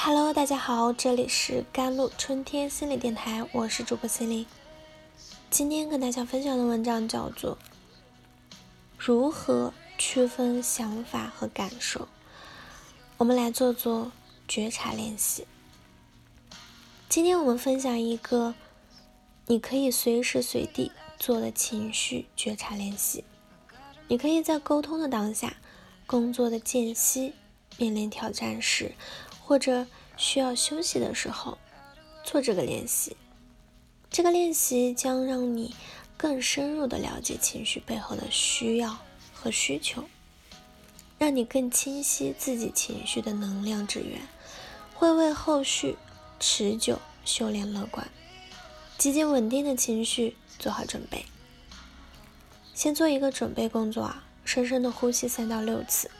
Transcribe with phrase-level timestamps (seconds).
[0.00, 4.46] Hello，大家好，这里是甘露春天心理电台，我是主播心灵。
[5.50, 7.58] 今天跟大家分享的文章叫做
[8.96, 12.02] 《如何区分想法和感受》。
[13.16, 14.12] 我们来做做
[14.46, 15.48] 觉察练习。
[17.08, 18.54] 今天我们分享一个
[19.46, 23.24] 你可以随时随地做的情绪觉察练习。
[24.06, 25.56] 你可以在沟通的当下、
[26.06, 27.34] 工作的间隙、
[27.76, 28.92] 面临挑战时。
[29.48, 29.86] 或者
[30.18, 31.56] 需要休息的时候，
[32.22, 33.16] 做这个练习。
[34.10, 35.74] 这个练习将让你
[36.18, 38.98] 更深入的了解情绪背后的需要
[39.32, 40.04] 和需求，
[41.16, 44.20] 让你更清晰自己情绪的能量之源，
[44.92, 45.96] 会为后续
[46.38, 48.06] 持久修炼乐观、
[48.98, 51.24] 积极稳定的情绪做好准备。
[52.74, 56.10] 先做一个准备工作啊，深深的呼吸三到六次。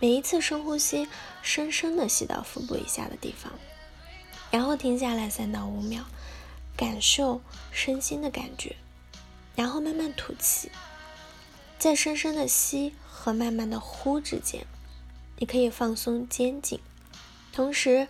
[0.00, 1.06] 每一次深呼吸，
[1.42, 3.52] 深深的吸到腹部以下的地方，
[4.50, 6.06] 然后停下来三到五秒，
[6.74, 8.76] 感受身心的感觉，
[9.54, 10.70] 然后慢慢吐气，
[11.78, 14.66] 在深深的吸和慢慢的呼之间，
[15.36, 16.80] 你可以放松肩颈，
[17.52, 18.08] 同时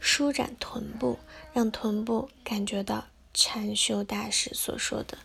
[0.00, 1.18] 舒展臀部，
[1.54, 5.16] 让臀部感觉到禅修大师所说的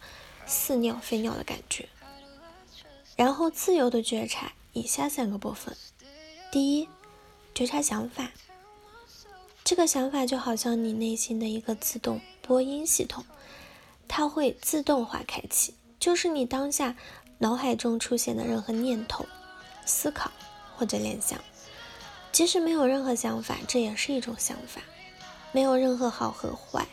[0.45, 1.89] 似鸟非鸟的感觉，
[3.17, 5.75] 然后自由的觉察以下三个部分。
[6.49, 6.87] 第一，
[7.53, 8.31] 觉察想法。
[9.65, 13.25] 这个想法就好像你内心的一个自动播音系统，
[14.07, 16.95] 它会自动化开启，就是你当下
[17.39, 19.25] 脑海中出现的任何念头、
[19.85, 20.31] 思考
[20.77, 21.37] 或者联想。
[22.31, 24.81] 即使没有任何想法，这也是一种想法。
[25.51, 26.87] 没有任何好和坏、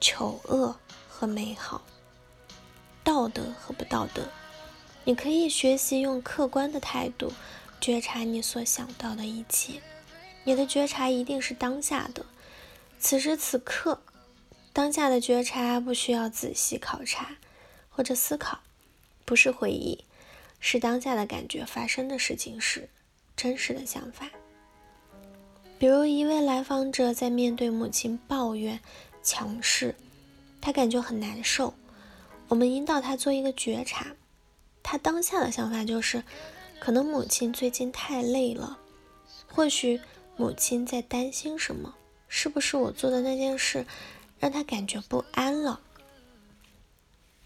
[0.00, 0.74] 丑恶
[1.06, 1.82] 和美好、
[3.04, 4.22] 道德和不道德。
[5.04, 7.30] 你可以学习用客观的态度。
[7.80, 9.80] 觉察你所想到的一切，
[10.44, 12.26] 你的觉察一定是当下的，
[12.98, 14.02] 此时此刻，
[14.72, 17.36] 当下的觉察不需要仔细考察
[17.88, 18.60] 或者思考，
[19.24, 20.04] 不是回忆，
[20.58, 22.88] 是当下的感觉发生的事情时
[23.36, 24.28] 真实的想法。
[25.78, 28.80] 比如一位来访者在面对母亲抱怨
[29.22, 29.94] 强势，
[30.60, 31.74] 他感觉很难受，
[32.48, 34.16] 我们引导他做一个觉察，
[34.82, 36.24] 他当下的想法就是。
[36.78, 38.78] 可能母亲最近太累了，
[39.48, 40.00] 或许
[40.36, 41.94] 母亲在担心什么？
[42.28, 43.86] 是不是我做的那件事
[44.38, 45.80] 让她感觉不安了？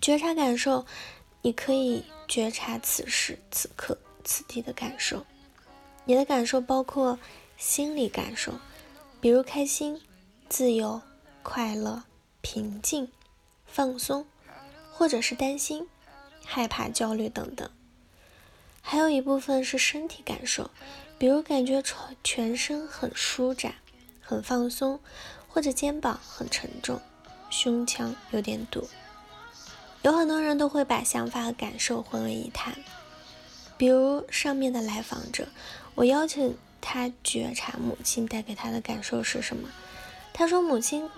[0.01, 0.87] 觉察感受，
[1.43, 5.25] 你可以觉察此时此刻此地的感受。
[6.05, 7.19] 你的感受包括
[7.57, 8.55] 心理感受，
[9.21, 10.01] 比如开心、
[10.49, 11.01] 自由、
[11.43, 12.03] 快乐、
[12.41, 13.11] 平静、
[13.67, 14.27] 放松，
[14.93, 15.87] 或者是担心、
[16.45, 17.71] 害怕、焦虑等等。
[18.83, 20.71] 还有一部分是身体感受，
[21.19, 23.75] 比如感觉全全身很舒展、
[24.21, 25.01] 很放松，
[25.49, 27.01] 或者肩膀很沉重、
[27.51, 28.89] 胸腔有点堵。
[30.03, 32.75] 有很多人都会把想法和感受混为一谈，
[33.77, 35.47] 比如上面的来访者，
[35.95, 39.69] 我邀请他觉察母亲带给他的感受是什么。
[40.33, 41.09] 他说母亲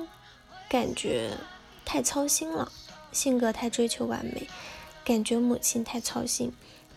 [0.68, 1.36] 感觉
[1.84, 2.72] 太操心了，
[3.12, 4.48] 性格太追求完美，
[5.04, 6.52] 感觉母亲太操心。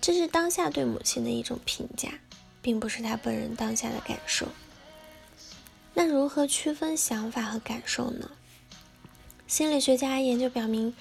[0.06, 2.12] 这是当下对母亲的一种评价，
[2.62, 4.46] 并不是他本人当下的感受。
[5.96, 8.30] 那如何区分想法和感受呢？
[9.48, 10.96] 心理学家研究表明，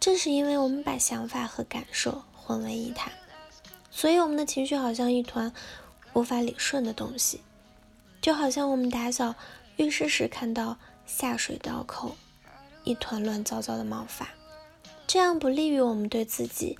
[0.00, 3.12] 正是因为我们把想法和感受混为一谈，
[3.92, 5.52] 所以我们的情绪好像一团
[6.14, 7.42] 无法理顺的东西，
[8.20, 9.36] 就好像我们打扫
[9.76, 12.16] 浴室时看到下水道口
[12.82, 14.28] 一团乱糟糟的毛发，
[15.06, 16.76] 这样不利于我们对自己。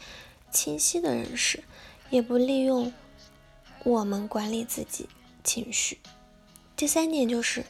[0.50, 1.62] 清晰的认识，
[2.10, 2.92] 也不利用
[3.84, 5.08] 我们管理自己
[5.44, 5.98] 情绪。
[6.76, 7.64] 第三点就是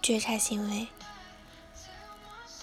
[0.00, 0.86] 觉察行为，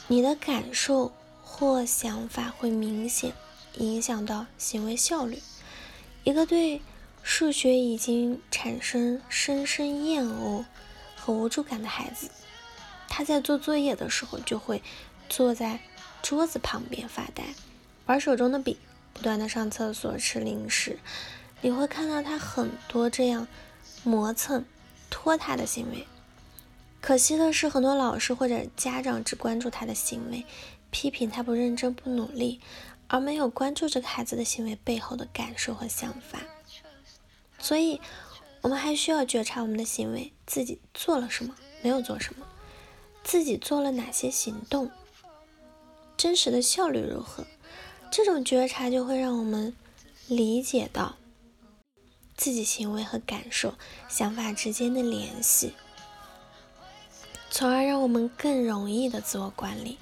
[0.07, 1.11] 你的感受
[1.44, 3.33] 或想法会明显
[3.75, 5.41] 影响到行为效率。
[6.23, 6.81] 一个对
[7.23, 10.66] 数学已经产生深深厌恶
[11.16, 12.29] 和无助感的孩子，
[13.08, 14.81] 他在做作业的时候就会
[15.29, 15.79] 坐在
[16.22, 17.43] 桌子旁边发呆，
[18.05, 18.78] 玩手中的笔。
[19.13, 20.99] 不断的上厕所、吃零食，
[21.61, 23.47] 你会看到他很多这样
[24.03, 24.66] 磨蹭、
[25.09, 26.08] 拖沓的行为。
[27.02, 30.46] 可惜的是，很多老师或者家长只关注他的行为，
[30.91, 32.61] 批评他不认真、不努力，
[33.08, 36.40] 而没有关注这个孩子的行为背后的感受和想法。
[37.58, 37.99] 所以，
[38.61, 42.46] 我们还需要觉察我们的行为，自己做了什么，没有做什么，
[43.23, 44.91] 自己做了哪些行动，
[46.16, 47.46] 真实的效率如何。
[48.11, 49.73] 这种觉察就会让我们
[50.28, 51.16] 理解到
[52.35, 53.75] 自己行为和感受、
[54.09, 55.72] 想法之间的联系。
[57.49, 59.97] 从而让我们更容易的自我管理。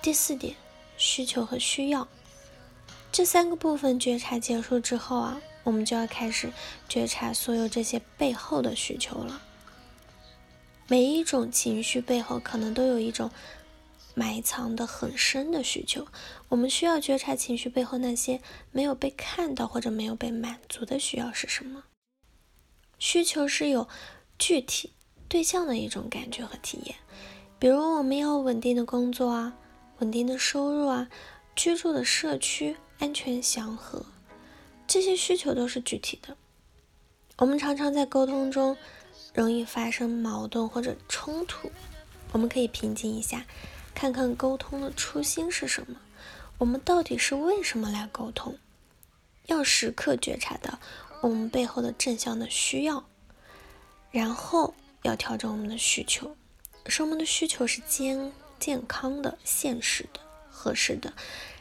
[0.00, 0.54] 第四点，
[0.96, 2.06] 需求和需要
[3.10, 6.52] 这三个部分觉察结束之后啊，我们就要开始
[6.88, 9.42] 觉察所有这些背后的需求了。
[10.86, 13.30] 每一种情绪背后可能都有一种
[14.14, 16.06] 埋藏的很深的需求，
[16.48, 21.84] 我们需要觉察情绪背后那些没有被看到或者没有被满足的需要是什么。
[22.98, 23.88] 需求是有
[24.38, 24.92] 具体
[25.28, 26.96] 对象的一种感觉和体验，
[27.58, 29.54] 比如我们要稳定的工作啊，
[29.98, 31.08] 稳定的收入啊，
[31.56, 34.04] 居住的社区安全祥和，
[34.86, 36.36] 这些需求都是具体的。
[37.38, 38.76] 我们常常在沟通中。
[39.34, 41.70] 容易发生矛盾或者冲突，
[42.32, 43.46] 我们可以平静一下，
[44.02, 46.00] 看看沟通的初心是什么，
[46.58, 48.58] 我们到底是为什么来沟通？
[49.46, 50.80] 要时刻觉察到
[51.20, 53.04] 我们背后的正向的需要，
[54.10, 56.36] 然后要调整我们的需求，
[56.86, 60.18] 说我们的需求是健健康的、现实的、
[60.50, 61.12] 合适的，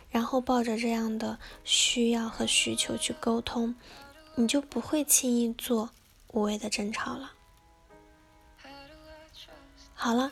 [0.10, 3.76] 然后抱着这样的需要和需求去沟通，
[4.34, 5.92] 你就不会轻易做
[6.30, 7.34] 无谓的争吵了。
[9.94, 10.32] 好了，